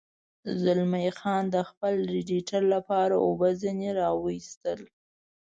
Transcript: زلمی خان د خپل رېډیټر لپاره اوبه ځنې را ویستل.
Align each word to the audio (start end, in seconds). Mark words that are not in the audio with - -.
زلمی 0.61 1.09
خان 1.19 1.43
د 1.55 1.57
خپل 1.69 1.93
رېډیټر 2.13 2.61
لپاره 2.73 3.15
اوبه 3.25 3.49
ځنې 3.61 3.89
را 3.99 4.09
ویستل. 4.23 4.79